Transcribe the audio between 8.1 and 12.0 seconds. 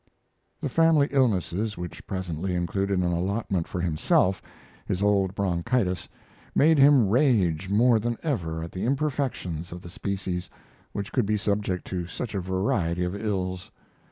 ever at the imperfections of the species which could be subject